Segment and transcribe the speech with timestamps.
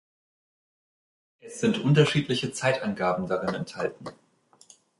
[1.41, 4.05] Es sind unterschiedliche Zeitangaben darin enthalten.